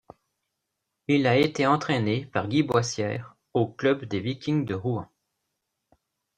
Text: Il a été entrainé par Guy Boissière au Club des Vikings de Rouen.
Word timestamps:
Il 1.07 1.27
a 1.27 1.35
été 1.37 1.67
entrainé 1.67 2.25
par 2.25 2.47
Guy 2.47 2.63
Boissière 2.63 3.35
au 3.53 3.67
Club 3.67 4.05
des 4.05 4.19
Vikings 4.19 4.65
de 4.65 4.73
Rouen. 4.73 5.07